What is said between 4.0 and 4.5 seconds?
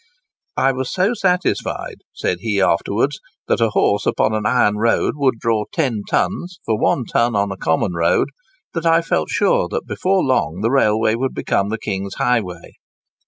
upon an